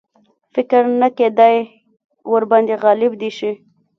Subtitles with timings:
[0.53, 1.57] فکر نه کېدی
[2.31, 3.51] ورباندي غالب دي شي.